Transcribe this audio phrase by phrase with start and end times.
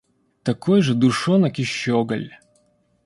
[0.41, 2.31] Такой же душонок и щеголь!